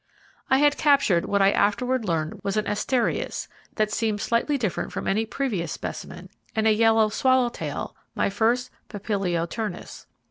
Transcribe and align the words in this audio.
I 0.49 0.57
had 0.57 0.77
captured 0.79 1.25
what 1.25 1.43
I 1.43 1.51
afterward 1.51 2.05
learned 2.05 2.41
was 2.41 2.57
an 2.57 2.65
Asterias, 2.65 3.47
that 3.75 3.91
seemed 3.91 4.19
slightly 4.19 4.57
different 4.57 4.91
from 4.91 5.07
any 5.07 5.27
previous 5.27 5.71
specimen, 5.71 6.29
and 6.55 6.65
a 6.65 6.73
yellow 6.73 7.09
swallow 7.09 7.49
tail, 7.49 7.95
my 8.15 8.27
first 8.27 8.71
Papilio 8.89 9.45
Turnus. 9.47 10.07